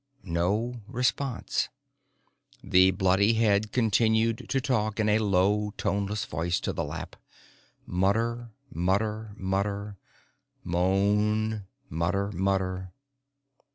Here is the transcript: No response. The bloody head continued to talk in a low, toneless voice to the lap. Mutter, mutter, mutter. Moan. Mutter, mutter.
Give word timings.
No 0.23 0.81
response. 0.87 1.69
The 2.63 2.89
bloody 2.89 3.33
head 3.35 3.71
continued 3.71 4.47
to 4.49 4.59
talk 4.59 4.99
in 4.99 5.07
a 5.07 5.19
low, 5.19 5.75
toneless 5.77 6.25
voice 6.25 6.59
to 6.61 6.73
the 6.73 6.83
lap. 6.83 7.15
Mutter, 7.85 8.49
mutter, 8.73 9.33
mutter. 9.37 9.97
Moan. 10.63 11.65
Mutter, 11.87 12.31
mutter. 12.31 12.91